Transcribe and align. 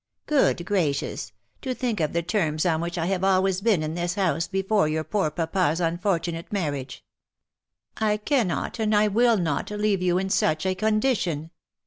Good 0.25 0.65
gracious! 0.65 1.31
To 1.61 1.75
think 1.75 1.99
of 1.99 2.11
the 2.11 2.23
terms 2.23 2.65
on 2.65 2.81
which 2.81 2.97
I 2.97 3.05
have 3.05 3.23
always 3.23 3.61
been 3.61 3.83
in 3.83 3.93
this 3.93 4.15
house 4.15 4.47
before 4.47 4.87
your 4.87 5.03
poor 5.03 5.29
papa's 5.29 5.79
un 5.79 5.99
fortunate 5.99 6.51
marriage! 6.51 7.05
I 7.97 8.17
cannot 8.17 8.79
and 8.79 8.95
I 8.95 9.07
will 9.07 9.37
not 9.37 9.69
leave 9.69 10.01
you 10.01 10.17
in 10.17 10.31
such 10.31 10.65
a 10.65 10.73
condition. 10.73 11.51